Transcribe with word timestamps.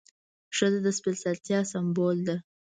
ښځه 0.57 0.79
د 0.85 0.87
سپېڅلتیا 0.97 1.59
سمبول 1.71 2.17
ده. 2.27 2.35